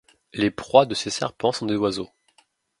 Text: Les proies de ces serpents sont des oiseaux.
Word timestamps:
Les 0.33 0.49
proies 0.49 0.87
de 0.87 0.95
ces 0.95 1.11
serpents 1.11 1.51
sont 1.51 1.67
des 1.67 1.75
oiseaux. 1.75 2.09